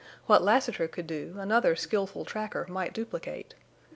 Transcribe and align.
What 0.25 0.41
Lassiter 0.41 0.87
could 0.87 1.05
do 1.05 1.35
another 1.37 1.75
skilful 1.75 2.25
tracker 2.25 2.65
might 2.67 2.91
duplicate. 2.91 3.53